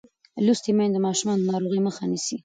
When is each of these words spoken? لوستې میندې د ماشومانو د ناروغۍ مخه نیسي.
لوستې 0.45 0.71
میندې 0.77 0.93
د 0.95 1.03
ماشومانو 1.05 1.41
د 1.43 1.49
ناروغۍ 1.51 1.79
مخه 1.87 2.03
نیسي. 2.11 2.35